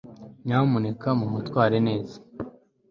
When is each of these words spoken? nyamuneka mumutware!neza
nyamuneka 0.45 1.07
mumutware!neza 1.19 2.17